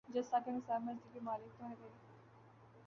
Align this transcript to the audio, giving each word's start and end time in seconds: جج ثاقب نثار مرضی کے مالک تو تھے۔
جج 0.09 0.21
ثاقب 0.29 0.51
نثار 0.51 0.79
مرضی 0.79 1.09
کے 1.13 1.19
مالک 1.23 1.59
تو 1.59 1.65
تھے۔ 1.77 1.89